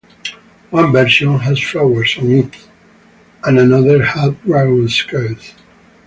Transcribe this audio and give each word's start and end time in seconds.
One 0.71 0.91
version 0.91 1.37
has 1.41 1.59
flowers 1.61 2.17
on 2.17 2.31
it 2.31 2.55
and 3.43 3.59
another 3.59 4.01
has 4.01 4.33
dragon 4.43 4.89
scales. 4.89 5.53